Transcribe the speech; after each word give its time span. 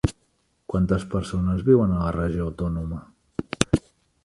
Quantes 0.73 1.05
persones 1.11 1.61
viuen 1.67 1.95
a 1.97 2.01
la 2.05 2.15
Regió 2.17 2.49
Autònoma? 2.49 3.05